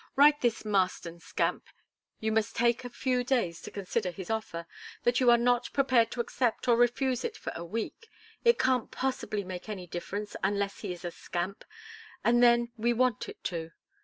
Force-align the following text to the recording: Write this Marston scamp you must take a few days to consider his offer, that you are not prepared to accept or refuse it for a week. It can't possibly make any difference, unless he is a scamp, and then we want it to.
Write 0.15 0.41
this 0.41 0.65
Marston 0.65 1.19
scamp 1.19 1.67
you 2.19 2.31
must 2.31 2.55
take 2.55 2.83
a 2.83 2.89
few 2.89 3.23
days 3.23 3.61
to 3.61 3.69
consider 3.69 4.09
his 4.09 4.31
offer, 4.31 4.65
that 5.03 5.19
you 5.19 5.29
are 5.29 5.37
not 5.37 5.71
prepared 5.73 6.09
to 6.09 6.19
accept 6.19 6.67
or 6.67 6.75
refuse 6.75 7.23
it 7.23 7.37
for 7.37 7.53
a 7.55 7.63
week. 7.63 8.09
It 8.43 8.57
can't 8.57 8.89
possibly 8.89 9.43
make 9.43 9.69
any 9.69 9.85
difference, 9.85 10.35
unless 10.43 10.79
he 10.79 10.91
is 10.91 11.05
a 11.05 11.11
scamp, 11.11 11.63
and 12.23 12.41
then 12.41 12.71
we 12.77 12.93
want 12.93 13.29
it 13.29 13.43
to. 13.43 13.73